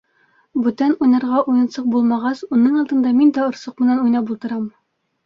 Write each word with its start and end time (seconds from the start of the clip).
Бүтән 0.67 0.93
уйнарға 1.07 1.43
уйынсыҡ 1.51 1.85
булмағас, 1.95 2.41
уның 2.57 2.79
алдында 2.79 3.13
мин 3.19 3.35
дә 3.37 3.45
орсоҡ 3.49 3.85
менән 3.85 4.01
уйнап 4.07 4.33
ултырам. 4.37 4.65